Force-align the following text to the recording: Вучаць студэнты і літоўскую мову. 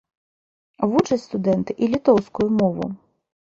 Вучаць 0.93 1.19
студэнты 1.27 1.71
і 1.83 1.91
літоўскую 1.97 2.49
мову. 2.63 2.91